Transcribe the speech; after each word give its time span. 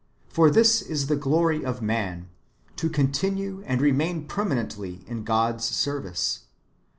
For 0.29 0.49
this 0.49 0.81
is 0.81 1.05
the 1.05 1.15
glory 1.15 1.63
of 1.63 1.79
man, 1.83 2.27
to 2.77 2.89
continue 2.89 3.61
and 3.67 3.79
remain 3.79 4.25
permanently 4.27 5.03
in 5.05 5.23
God's 5.23 5.65
service. 5.65 6.45